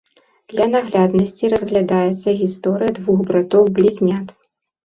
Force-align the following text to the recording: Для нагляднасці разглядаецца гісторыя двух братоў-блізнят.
Для 0.53 0.65
нагляднасці 0.75 1.51
разглядаецца 1.53 2.35
гісторыя 2.41 2.91
двух 3.01 3.19
братоў-блізнят. 3.29 4.35